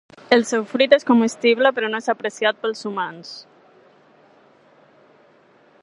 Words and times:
El 0.35 0.45
seu 0.51 0.63
fruit 0.69 0.95
és 0.97 1.03
comestible 1.09 1.71
però 1.79 1.91
no 1.91 1.99
és 2.05 2.09
apreciat 2.13 2.63
pels 2.63 2.83
humans. 2.91 3.37